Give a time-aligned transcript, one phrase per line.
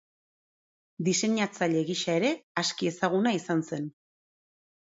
[1.07, 2.31] Diseinatzaile gisa ere
[2.63, 3.87] aski ezaguna izan zen.